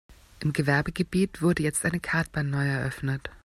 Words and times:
Im 0.39 0.51
Gewerbegebiet 0.51 1.43
wurde 1.43 1.61
jetzt 1.61 1.85
eine 1.85 1.99
Kartbahn 1.99 2.49
neu 2.49 2.67
eröffnet. 2.67 3.29